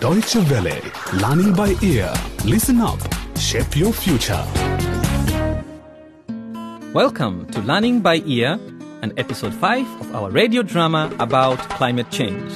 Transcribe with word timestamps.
Deutsche 0.00 0.36
Welle, 0.48 0.80
learning 1.20 1.52
by 1.52 1.76
ear. 1.82 2.10
Listen 2.46 2.80
up, 2.80 2.98
shape 3.36 3.76
your 3.76 3.92
future. 3.92 4.42
Welcome 6.94 7.46
to 7.48 7.60
Learning 7.60 8.00
by 8.00 8.22
Ear 8.24 8.58
and 9.02 9.12
episode 9.18 9.52
5 9.52 10.00
of 10.00 10.14
our 10.14 10.30
radio 10.30 10.62
drama 10.62 11.14
about 11.18 11.58
climate 11.76 12.10
change. 12.10 12.50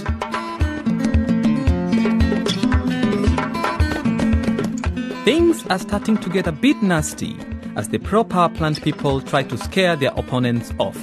Things 5.26 5.66
are 5.66 5.78
starting 5.78 6.16
to 6.16 6.30
get 6.30 6.46
a 6.46 6.52
bit 6.52 6.82
nasty 6.82 7.36
as 7.76 7.90
the 7.90 7.98
pro 7.98 8.24
power 8.24 8.48
plant 8.48 8.80
people 8.80 9.20
try 9.20 9.42
to 9.42 9.58
scare 9.58 9.96
their 9.96 10.12
opponents 10.16 10.72
off. 10.78 10.98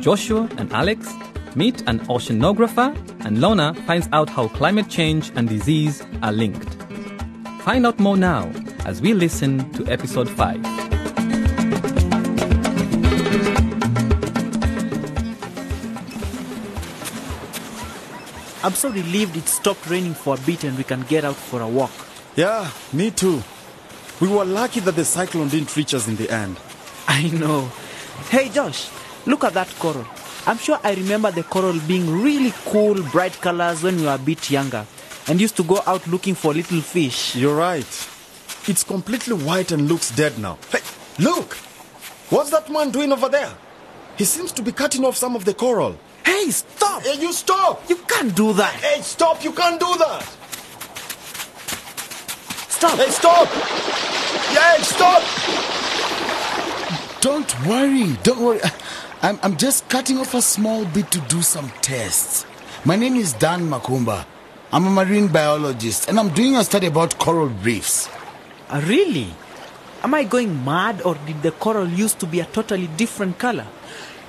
Joshua 0.00 0.48
and 0.56 0.72
Alex 0.72 1.12
meet 1.54 1.82
an 1.86 2.00
oceanographer, 2.06 2.96
and 3.24 3.40
Lorna 3.40 3.74
finds 3.86 4.08
out 4.12 4.28
how 4.28 4.48
climate 4.48 4.88
change 4.88 5.32
and 5.34 5.48
disease 5.48 6.02
are 6.22 6.32
linked. 6.32 6.74
Find 7.62 7.86
out 7.86 7.98
more 7.98 8.16
now 8.16 8.52
as 8.84 9.00
we 9.00 9.14
listen 9.14 9.70
to 9.72 9.86
episode 9.90 10.28
5. 10.28 10.60
I'm 18.62 18.72
so 18.72 18.90
relieved 18.90 19.36
it 19.36 19.46
stopped 19.46 19.88
raining 19.90 20.14
for 20.14 20.36
a 20.36 20.38
bit 20.38 20.64
and 20.64 20.76
we 20.76 20.84
can 20.84 21.02
get 21.02 21.24
out 21.24 21.36
for 21.36 21.60
a 21.60 21.68
walk. 21.68 21.92
Yeah, 22.36 22.70
me 22.92 23.10
too. 23.10 23.42
We 24.20 24.28
were 24.28 24.44
lucky 24.44 24.80
that 24.80 24.96
the 24.96 25.04
cyclone 25.04 25.48
didn't 25.48 25.74
reach 25.76 25.92
us 25.94 26.08
in 26.08 26.16
the 26.16 26.30
end. 26.30 26.56
I 27.06 27.28
know. 27.28 27.70
Hey 28.30 28.48
Josh, 28.48 28.88
look 29.26 29.44
at 29.44 29.54
that 29.54 29.68
coral. 29.78 30.06
I'm 30.46 30.58
sure 30.58 30.78
I 30.84 30.92
remember 30.94 31.30
the 31.30 31.42
coral 31.42 31.78
being 31.88 32.22
really 32.22 32.52
cool, 32.66 33.02
bright 33.04 33.32
colors 33.40 33.82
when 33.82 33.96
we 33.96 34.02
were 34.04 34.14
a 34.14 34.18
bit 34.18 34.50
younger 34.50 34.84
and 35.26 35.40
used 35.40 35.56
to 35.56 35.64
go 35.64 35.80
out 35.86 36.06
looking 36.06 36.34
for 36.34 36.52
little 36.52 36.82
fish. 36.82 37.34
You're 37.34 37.56
right. 37.56 38.08
It's 38.68 38.84
completely 38.84 39.36
white 39.36 39.72
and 39.72 39.88
looks 39.88 40.10
dead 40.10 40.38
now. 40.38 40.58
Hey, 40.70 40.80
look! 41.18 41.54
What's 42.28 42.50
that 42.50 42.70
man 42.70 42.90
doing 42.90 43.10
over 43.10 43.30
there? 43.30 43.54
He 44.18 44.24
seems 44.24 44.52
to 44.52 44.62
be 44.62 44.70
cutting 44.70 45.04
off 45.04 45.16
some 45.16 45.34
of 45.34 45.46
the 45.46 45.54
coral. 45.54 45.96
Hey, 46.26 46.50
stop! 46.50 47.02
Hey, 47.02 47.18
you 47.20 47.32
stop! 47.32 47.88
You 47.88 47.96
can't 47.96 48.34
do 48.36 48.52
that. 48.52 48.74
Hey, 48.74 49.00
stop! 49.00 49.42
You 49.42 49.52
can't 49.52 49.80
do 49.80 49.96
that! 49.96 50.22
Stop! 52.68 52.98
Hey, 52.98 53.10
stop! 53.10 53.48
Yeah, 54.52 54.76
stop! 54.82 55.22
Don't 57.22 57.66
worry, 57.66 58.18
don't 58.22 58.40
worry. 58.40 58.60
I'm, 59.24 59.38
I'm 59.42 59.56
just 59.56 59.88
cutting 59.88 60.18
off 60.18 60.34
a 60.34 60.42
small 60.42 60.84
bit 60.84 61.10
to 61.12 61.20
do 61.20 61.40
some 61.40 61.70
tests. 61.80 62.44
My 62.84 62.94
name 62.94 63.16
is 63.16 63.32
Dan 63.32 63.62
Makumba. 63.70 64.26
I'm 64.70 64.86
a 64.86 64.90
marine 64.90 65.28
biologist 65.28 66.10
and 66.10 66.20
I'm 66.20 66.28
doing 66.28 66.56
a 66.56 66.62
study 66.62 66.88
about 66.88 67.18
coral 67.18 67.46
reefs. 67.46 68.10
Uh, 68.68 68.82
really? 68.84 69.28
Am 70.02 70.12
I 70.12 70.24
going 70.24 70.62
mad 70.62 71.00
or 71.06 71.14
did 71.24 71.40
the 71.42 71.52
coral 71.52 71.88
used 71.88 72.18
to 72.20 72.26
be 72.26 72.40
a 72.40 72.44
totally 72.44 72.86
different 72.98 73.38
color? 73.38 73.66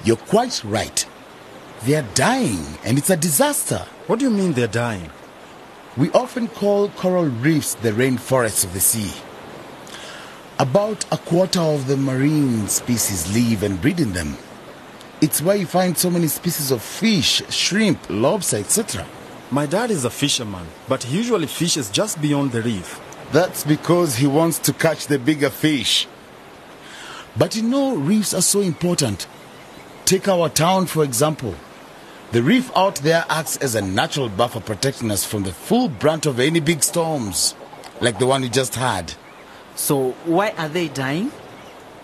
You're 0.05 0.15
quite 0.15 0.63
right. 0.63 1.05
They're 1.83 2.07
dying 2.13 2.63
and 2.85 2.97
it's 2.97 3.09
a 3.09 3.17
disaster. 3.17 3.85
What 4.07 4.19
do 4.19 4.23
you 4.23 4.31
mean 4.31 4.53
they're 4.53 4.67
dying? 4.67 5.09
We 5.97 6.09
often 6.11 6.47
call 6.47 6.87
coral 6.87 7.25
reefs 7.25 7.73
the 7.73 7.91
rainforests 7.91 8.63
of 8.63 8.71
the 8.71 8.79
sea. 8.79 9.11
About 10.57 11.03
a 11.11 11.17
quarter 11.17 11.59
of 11.59 11.87
the 11.87 11.97
marine 11.97 12.69
species 12.69 13.35
live 13.35 13.61
and 13.61 13.81
breed 13.81 13.99
in 13.99 14.13
them. 14.13 14.37
It's 15.21 15.41
where 15.41 15.55
you 15.55 15.65
find 15.65 15.97
so 15.97 16.09
many 16.09 16.27
species 16.27 16.71
of 16.71 16.81
fish, 16.81 17.41
shrimp, 17.49 17.99
lobster, 18.09 18.57
etc. 18.57 19.05
My 19.49 19.65
dad 19.65 19.89
is 19.89 20.03
a 20.03 20.09
fisherman, 20.09 20.67
but 20.89 21.03
he 21.03 21.17
usually 21.17 21.47
fishes 21.47 21.89
just 21.89 22.21
beyond 22.21 22.51
the 22.51 22.61
reef. 22.61 22.99
That's 23.31 23.63
because 23.63 24.17
he 24.17 24.27
wants 24.27 24.59
to 24.59 24.73
catch 24.73 25.07
the 25.07 25.17
bigger 25.17 25.49
fish. 25.49 26.07
But 27.37 27.55
you 27.55 27.63
know, 27.63 27.95
reefs 27.95 28.33
are 28.33 28.41
so 28.41 28.59
important. 28.59 29.27
Take 30.03 30.27
our 30.27 30.49
town, 30.49 30.85
for 30.87 31.03
example. 31.03 31.55
The 32.31 32.43
reef 32.43 32.69
out 32.75 32.95
there 32.95 33.23
acts 33.29 33.55
as 33.57 33.75
a 33.75 33.81
natural 33.81 34.29
buffer 34.29 34.59
protecting 34.59 35.11
us 35.11 35.23
from 35.23 35.43
the 35.43 35.53
full 35.53 35.87
brunt 35.87 36.25
of 36.25 36.39
any 36.39 36.59
big 36.59 36.83
storms, 36.83 37.55
like 38.01 38.19
the 38.19 38.25
one 38.25 38.41
we 38.41 38.49
just 38.49 38.75
had. 38.75 39.13
So, 39.75 40.11
why 40.25 40.49
are 40.57 40.69
they 40.69 40.89
dying? 40.89 41.31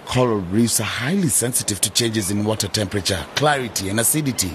Coral 0.05 0.39
reefs 0.39 0.79
are 0.79 0.83
highly 0.83 1.29
sensitive 1.29 1.79
to 1.81 1.89
changes 1.89 2.31
in 2.31 2.43
water 2.43 2.67
temperature, 2.67 3.25
clarity, 3.35 3.89
and 3.89 3.99
acidity. 3.99 4.51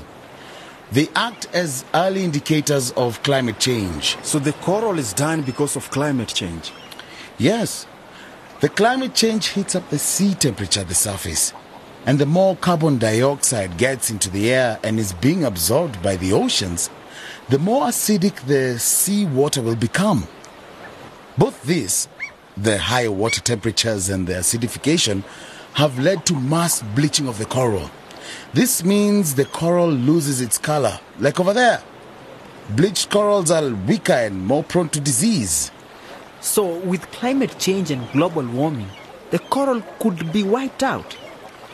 They 0.92 1.08
act 1.14 1.48
as 1.52 1.84
early 1.94 2.24
indicators 2.24 2.92
of 2.92 3.22
climate 3.22 3.58
change. 3.58 4.16
So 4.22 4.38
the 4.38 4.52
coral 4.52 4.98
is 4.98 5.12
dying 5.12 5.42
because 5.42 5.76
of 5.76 5.90
climate 5.90 6.28
change. 6.28 6.72
Yes, 7.38 7.86
the 8.60 8.68
climate 8.68 9.14
change 9.14 9.48
heats 9.48 9.74
up 9.74 9.88
the 9.90 9.98
sea 9.98 10.34
temperature 10.34 10.80
at 10.80 10.88
the 10.88 10.94
surface. 10.94 11.52
And 12.06 12.18
the 12.18 12.26
more 12.26 12.56
carbon 12.56 12.98
dioxide 12.98 13.76
gets 13.78 14.10
into 14.10 14.30
the 14.30 14.52
air 14.52 14.78
and 14.84 14.98
is 14.98 15.12
being 15.12 15.44
absorbed 15.44 16.02
by 16.02 16.16
the 16.16 16.32
oceans, 16.32 16.88
the 17.48 17.58
more 17.58 17.86
acidic 17.86 18.46
the 18.46 18.78
sea 18.78 19.26
water 19.26 19.60
will 19.60 19.76
become. 19.76 20.28
Both 21.36 21.64
this, 21.64 22.08
the 22.56 22.78
higher 22.78 23.10
water 23.10 23.40
temperatures 23.40 24.08
and 24.08 24.26
the 24.26 24.34
acidification, 24.34 25.22
have 25.74 25.98
led 25.98 26.24
to 26.26 26.34
mass 26.34 26.82
bleaching 26.94 27.28
of 27.28 27.38
the 27.38 27.44
coral. 27.44 27.90
This 28.54 28.82
means 28.82 29.34
the 29.34 29.44
coral 29.44 29.90
loses 29.90 30.40
its 30.40 30.58
color, 30.58 30.98
like 31.18 31.38
over 31.38 31.52
there. 31.52 31.82
Bleached 32.70 33.10
corals 33.10 33.50
are 33.50 33.70
weaker 33.86 34.12
and 34.12 34.46
more 34.46 34.64
prone 34.64 34.88
to 34.88 35.00
disease. 35.00 35.70
So, 36.40 36.78
with 36.78 37.10
climate 37.12 37.58
change 37.58 37.90
and 37.90 38.10
global 38.12 38.46
warming, 38.46 38.88
the 39.30 39.38
coral 39.38 39.82
could 39.98 40.32
be 40.32 40.42
wiped 40.42 40.82
out. 40.82 41.16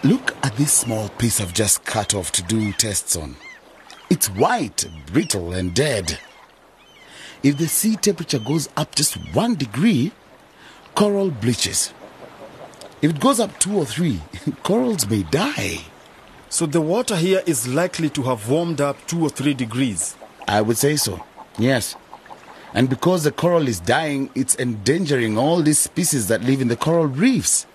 Look 0.02 0.34
at 0.42 0.56
this 0.56 0.72
small 0.72 1.08
piece 1.10 1.40
I've 1.40 1.54
just 1.54 1.84
cut 1.84 2.14
off 2.14 2.32
to 2.32 2.42
do 2.42 2.72
tests 2.72 3.14
on. 3.14 3.36
It's 4.10 4.28
white, 4.28 4.84
brittle, 5.06 5.52
and 5.52 5.72
dead. 5.72 6.18
If 7.42 7.56
the 7.56 7.68
sea 7.68 7.96
temperature 7.96 8.38
goes 8.38 8.68
up 8.76 8.94
just 8.94 9.14
one 9.34 9.54
degree, 9.54 10.12
coral 10.94 11.30
bleaches. 11.30 11.92
If 13.00 13.12
it 13.12 13.20
goes 13.20 13.40
up 13.40 13.58
two 13.58 13.76
or 13.76 13.84
three, 13.84 14.20
corals 14.62 15.08
may 15.08 15.22
die. 15.24 15.80
So 16.48 16.66
the 16.66 16.80
water 16.80 17.16
here 17.16 17.42
is 17.46 17.66
likely 17.66 18.10
to 18.10 18.22
have 18.24 18.48
warmed 18.48 18.80
up 18.80 18.96
two 19.06 19.22
or 19.22 19.30
three 19.30 19.54
degrees. 19.54 20.16
I 20.46 20.60
would 20.60 20.76
say 20.76 20.96
so, 20.96 21.24
yes. 21.58 21.96
And 22.74 22.88
because 22.88 23.24
the 23.24 23.32
coral 23.32 23.68
is 23.68 23.80
dying, 23.80 24.30
it's 24.34 24.56
endangering 24.58 25.36
all 25.36 25.62
these 25.62 25.78
species 25.78 26.28
that 26.28 26.42
live 26.42 26.60
in 26.60 26.68
the 26.68 26.76
coral 26.76 27.06
reefs. 27.06 27.66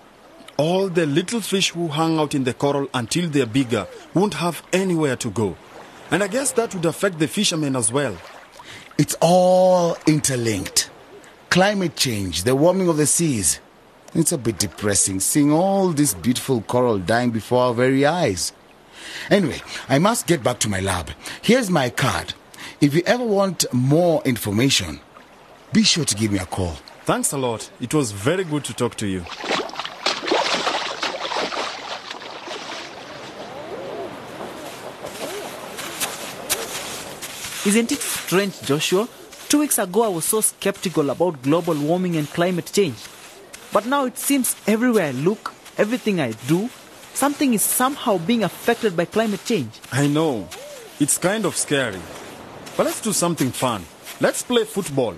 All 0.56 0.88
the 0.88 1.06
little 1.06 1.40
fish 1.40 1.70
who 1.70 1.88
hang 1.88 2.18
out 2.18 2.34
in 2.34 2.44
the 2.44 2.54
coral 2.54 2.88
until 2.94 3.28
they're 3.28 3.46
bigger 3.46 3.86
won't 4.14 4.34
have 4.34 4.62
anywhere 4.72 5.16
to 5.16 5.30
go. 5.30 5.56
And 6.10 6.22
I 6.22 6.26
guess 6.28 6.52
that 6.52 6.74
would 6.74 6.84
affect 6.84 7.18
the 7.18 7.28
fishermen 7.28 7.76
as 7.76 7.92
well. 7.92 8.16
It's 8.96 9.16
all 9.20 9.96
interlinked. 10.06 10.87
Climate 11.50 11.96
change, 11.96 12.42
the 12.42 12.54
warming 12.54 12.88
of 12.88 12.98
the 12.98 13.06
seas. 13.06 13.58
It's 14.14 14.32
a 14.32 14.38
bit 14.38 14.58
depressing 14.58 15.18
seeing 15.20 15.50
all 15.50 15.88
this 15.88 16.12
beautiful 16.12 16.60
coral 16.60 16.98
dying 16.98 17.30
before 17.30 17.62
our 17.62 17.74
very 17.74 18.04
eyes. 18.04 18.52
Anyway, 19.30 19.60
I 19.88 19.98
must 19.98 20.26
get 20.26 20.42
back 20.42 20.58
to 20.60 20.68
my 20.68 20.80
lab. 20.80 21.10
Here's 21.40 21.70
my 21.70 21.88
card. 21.88 22.34
If 22.82 22.94
you 22.94 23.02
ever 23.06 23.24
want 23.24 23.64
more 23.72 24.22
information, 24.24 25.00
be 25.72 25.82
sure 25.82 26.04
to 26.04 26.14
give 26.14 26.30
me 26.32 26.38
a 26.38 26.46
call. 26.46 26.76
Thanks 27.04 27.32
a 27.32 27.38
lot. 27.38 27.70
It 27.80 27.94
was 27.94 28.12
very 28.12 28.44
good 28.44 28.64
to 28.64 28.74
talk 28.74 28.94
to 28.96 29.06
you. 29.06 29.24
Isn't 37.66 37.90
it 37.92 38.00
strange, 38.00 38.60
Joshua? 38.62 39.08
Two 39.48 39.60
weeks 39.60 39.78
ago, 39.78 40.02
I 40.02 40.08
was 40.08 40.26
so 40.26 40.42
skeptical 40.42 41.08
about 41.08 41.40
global 41.40 41.74
warming 41.74 42.16
and 42.16 42.28
climate 42.28 42.70
change. 42.70 42.98
But 43.72 43.86
now 43.86 44.04
it 44.04 44.18
seems 44.18 44.54
everywhere 44.66 45.06
I 45.06 45.12
look, 45.12 45.54
everything 45.78 46.20
I 46.20 46.32
do, 46.46 46.68
something 47.14 47.54
is 47.54 47.62
somehow 47.62 48.18
being 48.18 48.44
affected 48.44 48.94
by 48.94 49.06
climate 49.06 49.42
change. 49.46 49.70
I 49.90 50.06
know. 50.06 50.46
It's 51.00 51.16
kind 51.16 51.46
of 51.46 51.56
scary. 51.56 51.98
But 52.76 52.84
let's 52.84 53.00
do 53.00 53.14
something 53.14 53.50
fun. 53.50 53.86
Let's 54.20 54.42
play 54.42 54.64
football. 54.64 55.14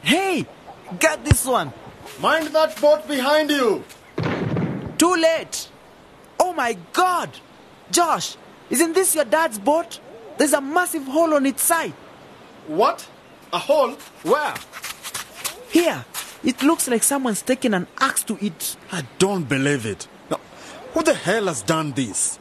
Hey, 0.00 0.46
get 0.98 1.22
this 1.22 1.44
one. 1.44 1.70
Mind 2.22 2.46
that 2.48 2.80
boat 2.80 3.06
behind 3.06 3.50
you. 3.50 3.84
Too 4.96 5.14
late. 5.14 5.68
Oh 6.40 6.54
my 6.54 6.78
god. 6.94 7.28
Josh, 7.90 8.36
isn't 8.70 8.94
this 8.94 9.14
your 9.14 9.26
dad's 9.26 9.58
boat? 9.58 10.00
There's 10.38 10.54
a 10.54 10.60
massive 10.62 11.04
hole 11.04 11.34
on 11.34 11.44
its 11.44 11.62
side. 11.62 11.92
What? 12.66 13.06
A 13.52 13.58
hole? 13.58 13.92
Where? 14.22 14.54
Here, 15.70 16.04
it 16.42 16.62
looks 16.62 16.88
like 16.88 17.02
someone's 17.02 17.42
taken 17.42 17.74
an 17.74 17.86
axe 18.00 18.22
to 18.24 18.38
it. 18.44 18.76
I 18.92 19.02
don't 19.18 19.48
believe 19.48 19.86
it. 19.86 20.06
Now, 20.30 20.40
who 20.92 21.02
the 21.02 21.14
hell 21.14 21.46
has 21.46 21.62
done 21.62 21.92
this? 21.92 22.38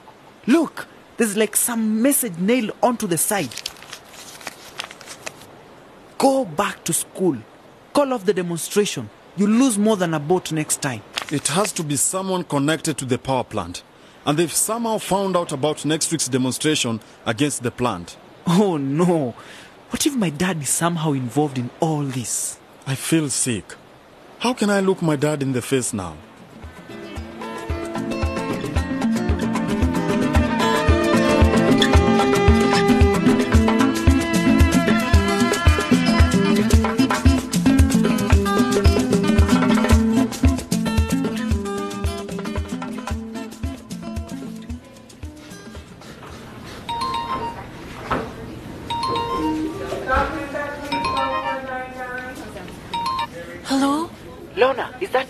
Look, 0.47 0.87
there's 1.17 1.37
like 1.37 1.55
some 1.55 2.01
message 2.01 2.37
nailed 2.37 2.71
onto 2.81 3.07
the 3.07 3.17
side. 3.17 3.53
Go 6.17 6.45
back 6.45 6.83
to 6.85 6.93
school. 6.93 7.37
Call 7.93 8.13
off 8.13 8.25
the 8.25 8.33
demonstration. 8.33 9.09
You 9.35 9.47
lose 9.47 9.77
more 9.77 9.97
than 9.97 10.13
a 10.13 10.19
boat 10.19 10.51
next 10.51 10.81
time. 10.81 11.01
It 11.31 11.47
has 11.49 11.71
to 11.73 11.83
be 11.83 11.95
someone 11.95 12.43
connected 12.43 12.97
to 12.99 13.05
the 13.05 13.17
power 13.17 13.43
plant. 13.43 13.83
And 14.25 14.37
they've 14.37 14.51
somehow 14.51 14.99
found 14.99 15.35
out 15.35 15.51
about 15.51 15.85
next 15.85 16.11
week's 16.11 16.27
demonstration 16.27 17.01
against 17.25 17.63
the 17.63 17.71
plant. 17.71 18.15
Oh 18.47 18.77
no. 18.77 19.35
What 19.93 20.07
if 20.07 20.15
my 20.15 20.31
dad 20.31 20.59
is 20.63 20.69
somehow 20.69 21.11
involved 21.11 21.59
in 21.59 21.69
all 21.79 22.01
this? 22.01 22.57
I 22.87 22.95
feel 22.95 23.29
sick. 23.29 23.75
How 24.39 24.51
can 24.51 24.71
I 24.71 24.79
look 24.79 25.03
my 25.03 25.15
dad 25.15 25.43
in 25.43 25.51
the 25.51 25.61
face 25.61 25.93
now? 25.93 26.17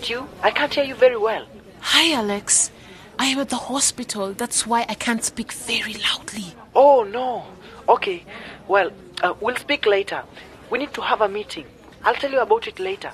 That 0.04 0.10
you? 0.10 0.28
I 0.42 0.50
can't 0.50 0.72
hear 0.74 0.84
you 0.84 0.94
very 0.94 1.16
well. 1.16 1.46
Hi, 1.80 2.12
Alex. 2.14 2.70
I 3.18 3.26
am 3.26 3.38
at 3.38 3.48
the 3.48 3.56
hospital. 3.56 4.32
That's 4.32 4.66
why 4.66 4.84
I 4.88 4.94
can't 4.94 5.24
speak 5.24 5.52
very 5.52 5.94
loudly. 5.94 6.54
Oh 6.74 7.04
no. 7.04 7.44
Okay. 7.88 8.24
Well, 8.68 8.90
uh, 9.22 9.34
we'll 9.40 9.56
speak 9.56 9.86
later. 9.86 10.22
We 10.70 10.78
need 10.78 10.92
to 10.94 11.02
have 11.02 11.20
a 11.20 11.28
meeting. 11.28 11.66
I'll 12.02 12.14
tell 12.14 12.30
you 12.30 12.40
about 12.40 12.66
it 12.66 12.78
later. 12.78 13.12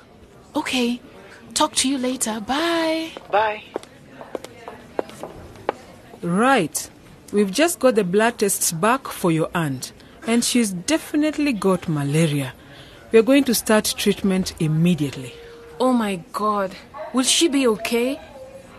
Okay. 0.57 1.01
Talk 1.55 1.75
to 1.77 1.89
you 1.89 1.99
later. 1.99 2.41
Bye. 2.41 3.11
Bye. 3.31 3.63
Right. 6.23 6.91
We've 7.33 7.51
just 7.51 7.79
got 7.79 7.95
the 7.95 8.05
blood 8.05 8.39
tests 8.39 8.73
back 8.73 9.07
for 9.07 9.31
your 9.31 9.51
aunt, 9.55 9.93
and 10.27 10.45
she's 10.45 10.71
definitely 10.71 11.53
got 11.53 11.89
malaria. 11.89 12.53
We're 13.13 13.23
going 13.23 13.45
to 13.45 13.55
start 13.55 13.95
treatment 13.97 14.55
immediately. 14.61 15.35
Oh 15.81 15.93
my 15.93 16.23
god. 16.33 16.77
Will 17.13 17.25
she 17.25 17.49
be 17.49 17.67
okay? 17.67 18.21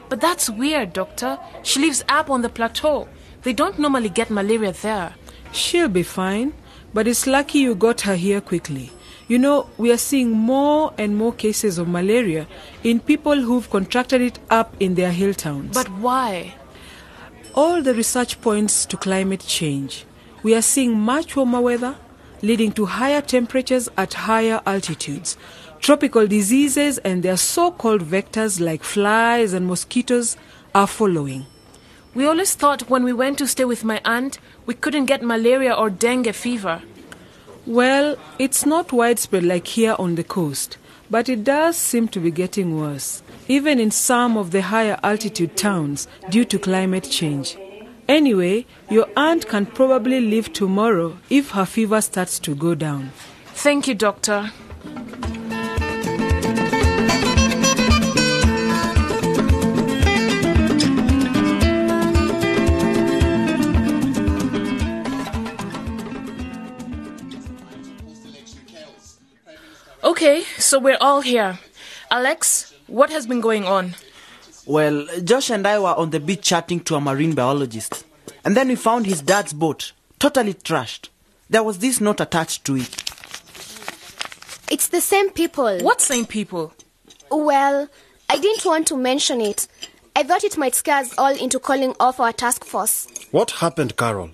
But 0.07 0.21
that's 0.21 0.49
weird, 0.49 0.93
doctor. 0.93 1.39
She 1.63 1.79
lives 1.81 2.03
up 2.07 2.29
on 2.29 2.41
the 2.41 2.49
plateau. 2.49 3.09
They 3.43 3.53
don't 3.53 3.79
normally 3.79 4.09
get 4.09 4.29
malaria 4.29 4.71
there. 4.71 5.15
She'll 5.51 5.89
be 5.89 6.03
fine, 6.03 6.53
but 6.93 7.07
it's 7.07 7.27
lucky 7.27 7.59
you 7.59 7.75
got 7.75 8.01
her 8.01 8.15
here 8.15 8.39
quickly. 8.39 8.91
You 9.27 9.39
know, 9.39 9.69
we 9.77 9.91
are 9.91 9.97
seeing 9.97 10.31
more 10.31 10.93
and 10.97 11.17
more 11.17 11.33
cases 11.33 11.77
of 11.77 11.87
malaria 11.87 12.47
in 12.83 12.99
people 12.99 13.41
who've 13.41 13.69
contracted 13.69 14.21
it 14.21 14.39
up 14.49 14.75
in 14.79 14.95
their 14.95 15.11
hill 15.11 15.33
towns. 15.33 15.73
But 15.73 15.89
why? 15.89 16.55
all 17.53 17.81
the 17.81 17.93
research 17.93 18.39
points 18.41 18.85
to 18.85 18.95
climate 18.97 19.41
change. 19.45 20.05
We 20.43 20.55
are 20.55 20.61
seeing 20.61 20.97
much 20.97 21.35
warmer 21.35 21.61
weather, 21.61 21.95
leading 22.41 22.71
to 22.73 22.85
higher 22.85 23.21
temperatures 23.21 23.89
at 23.97 24.13
higher 24.13 24.61
altitudes. 24.65 25.37
Tropical 25.81 26.27
diseases 26.27 26.99
and 26.99 27.23
their 27.23 27.37
so 27.37 27.71
called 27.71 28.03
vectors 28.03 28.61
like 28.61 28.83
flies 28.83 29.51
and 29.51 29.65
mosquitoes 29.65 30.37
are 30.75 30.85
following. 30.85 31.47
We 32.13 32.27
always 32.27 32.53
thought 32.53 32.87
when 32.87 33.03
we 33.03 33.13
went 33.13 33.39
to 33.39 33.47
stay 33.47 33.65
with 33.65 33.83
my 33.83 33.99
aunt, 34.05 34.37
we 34.67 34.75
couldn't 34.75 35.07
get 35.07 35.23
malaria 35.23 35.73
or 35.73 35.89
dengue 35.89 36.35
fever. 36.35 36.83
Well, 37.65 38.15
it's 38.37 38.63
not 38.63 38.91
widespread 38.91 39.43
like 39.43 39.65
here 39.65 39.95
on 39.97 40.13
the 40.13 40.23
coast, 40.23 40.77
but 41.09 41.27
it 41.27 41.43
does 41.43 41.77
seem 41.77 42.07
to 42.09 42.19
be 42.19 42.29
getting 42.29 42.79
worse, 42.79 43.23
even 43.47 43.79
in 43.79 43.89
some 43.89 44.37
of 44.37 44.51
the 44.51 44.61
higher 44.61 44.99
altitude 45.01 45.57
towns 45.57 46.07
due 46.29 46.45
to 46.45 46.59
climate 46.59 47.09
change. 47.09 47.57
Anyway, 48.07 48.67
your 48.91 49.07
aunt 49.17 49.47
can 49.47 49.65
probably 49.65 50.21
leave 50.21 50.53
tomorrow 50.53 51.17
if 51.31 51.51
her 51.51 51.65
fever 51.65 52.01
starts 52.01 52.37
to 52.37 52.53
go 52.53 52.75
down. 52.75 53.09
Thank 53.55 53.87
you, 53.87 53.95
doctor. 53.95 54.51
Okay, 70.11 70.43
so 70.57 70.77
we're 70.77 70.97
all 70.99 71.21
here. 71.21 71.57
Alex, 72.11 72.73
what 72.87 73.09
has 73.11 73.25
been 73.25 73.39
going 73.39 73.63
on? 73.63 73.95
Well, 74.65 75.07
Josh 75.23 75.49
and 75.49 75.65
I 75.65 75.79
were 75.79 75.95
on 75.95 76.09
the 76.09 76.19
beach 76.19 76.41
chatting 76.41 76.81
to 76.81 76.95
a 76.95 76.99
marine 76.99 77.33
biologist. 77.33 78.03
And 78.43 78.57
then 78.57 78.67
we 78.67 78.75
found 78.75 79.05
his 79.05 79.21
dad's 79.21 79.53
boat, 79.53 79.93
totally 80.19 80.53
trashed. 80.53 81.07
There 81.49 81.63
was 81.63 81.79
this 81.79 82.01
note 82.01 82.19
attached 82.19 82.65
to 82.65 82.75
it. 82.75 83.03
It's 84.69 84.89
the 84.89 84.99
same 84.99 85.29
people. 85.29 85.79
What 85.79 86.01
same 86.01 86.25
people? 86.25 86.73
Well, 87.31 87.87
I 88.29 88.37
didn't 88.37 88.65
want 88.65 88.87
to 88.87 88.97
mention 88.97 89.39
it. 89.39 89.65
I 90.13 90.23
thought 90.23 90.43
it 90.43 90.57
might 90.57 90.75
scare 90.75 90.97
us 90.97 91.17
all 91.17 91.33
into 91.33 91.57
calling 91.57 91.95
off 92.01 92.19
our 92.19 92.33
task 92.33 92.65
force. 92.65 93.07
What 93.31 93.51
happened, 93.51 93.95
Carol? 93.95 94.31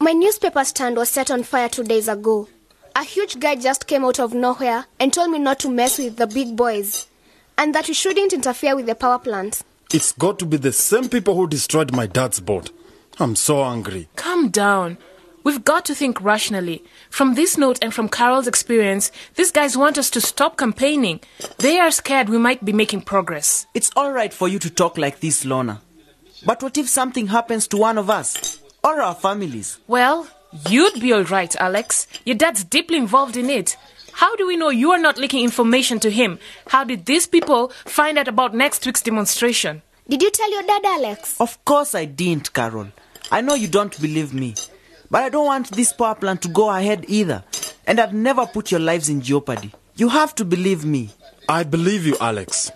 My 0.00 0.12
newspaper 0.12 0.64
stand 0.64 0.96
was 0.96 1.10
set 1.10 1.30
on 1.30 1.42
fire 1.42 1.68
two 1.68 1.84
days 1.84 2.08
ago. 2.08 2.48
A 2.96 3.04
huge 3.04 3.38
guy 3.38 3.54
just 3.56 3.86
came 3.86 4.04
out 4.04 4.18
of 4.18 4.34
nowhere 4.34 4.86
and 4.98 5.12
told 5.12 5.30
me 5.30 5.38
not 5.38 5.60
to 5.60 5.70
mess 5.70 5.98
with 5.98 6.16
the 6.16 6.26
big 6.26 6.56
boys 6.56 7.06
and 7.56 7.74
that 7.74 7.88
we 7.88 7.94
shouldn't 7.94 8.32
interfere 8.32 8.74
with 8.74 8.86
the 8.86 8.94
power 8.94 9.18
plant. 9.18 9.62
It's 9.92 10.12
got 10.12 10.38
to 10.40 10.46
be 10.46 10.56
the 10.56 10.72
same 10.72 11.08
people 11.08 11.34
who 11.34 11.46
destroyed 11.46 11.92
my 11.92 12.06
dad's 12.06 12.40
boat. 12.40 12.70
I'm 13.18 13.36
so 13.36 13.62
angry. 13.64 14.08
Calm 14.16 14.48
down. 14.48 14.98
We've 15.42 15.64
got 15.64 15.84
to 15.86 15.94
think 15.94 16.20
rationally. 16.20 16.84
From 17.08 17.34
this 17.34 17.56
note 17.56 17.78
and 17.82 17.94
from 17.94 18.08
Carol's 18.08 18.46
experience, 18.46 19.10
these 19.36 19.50
guys 19.50 19.76
want 19.76 19.96
us 19.96 20.10
to 20.10 20.20
stop 20.20 20.56
campaigning. 20.56 21.20
They 21.58 21.78
are 21.78 21.90
scared 21.90 22.28
we 22.28 22.38
might 22.38 22.64
be 22.64 22.72
making 22.72 23.02
progress. 23.02 23.66
It's 23.72 23.90
all 23.96 24.12
right 24.12 24.32
for 24.32 24.48
you 24.48 24.58
to 24.58 24.70
talk 24.70 24.98
like 24.98 25.20
this, 25.20 25.44
Lorna. 25.44 25.80
But 26.44 26.62
what 26.62 26.76
if 26.76 26.88
something 26.88 27.28
happens 27.28 27.66
to 27.68 27.76
one 27.78 27.98
of 27.98 28.10
us 28.10 28.60
or 28.84 29.00
our 29.00 29.14
families? 29.14 29.78
Well, 29.86 30.28
you'd 30.68 31.00
be 31.00 31.12
all 31.12 31.24
right, 31.24 31.54
Alex. 31.56 32.06
Your 32.24 32.36
dad's 32.36 32.64
deeply 32.64 32.96
involved 32.96 33.36
in 33.36 33.50
it. 33.50 33.76
How 34.12 34.34
do 34.36 34.46
we 34.46 34.56
know 34.56 34.70
you 34.70 34.90
are 34.90 34.98
not 34.98 35.18
leaking 35.18 35.44
information 35.44 36.00
to 36.00 36.10
him? 36.10 36.38
How 36.68 36.84
did 36.84 37.06
these 37.06 37.26
people 37.26 37.68
find 37.84 38.18
out 38.18 38.28
about 38.28 38.54
next 38.54 38.84
week's 38.84 39.02
demonstration? 39.02 39.82
Did 40.08 40.22
you 40.22 40.30
tell 40.30 40.50
your 40.52 40.62
dad, 40.64 40.84
Alex? 40.84 41.40
Of 41.40 41.64
course 41.64 41.94
I 41.94 42.04
didn't, 42.04 42.52
Carol. 42.52 42.88
I 43.30 43.40
know 43.40 43.54
you 43.54 43.68
don't 43.68 43.98
believe 44.00 44.34
me. 44.34 44.54
But 45.10 45.22
I 45.22 45.28
don't 45.28 45.46
want 45.46 45.70
this 45.72 45.92
power 45.92 46.14
plant 46.14 46.42
to 46.42 46.48
go 46.48 46.70
ahead 46.70 47.04
either. 47.08 47.42
And 47.86 47.98
I'd 48.00 48.14
never 48.14 48.46
put 48.46 48.70
your 48.70 48.80
lives 48.80 49.08
in 49.08 49.20
jeopardy. 49.20 49.72
You 49.96 50.08
have 50.08 50.34
to 50.36 50.44
believe 50.44 50.84
me. 50.84 51.10
I 51.48 51.64
believe 51.64 52.06
you, 52.06 52.16
Alex. 52.20 52.70